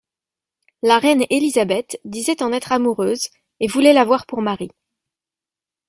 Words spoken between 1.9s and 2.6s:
disait en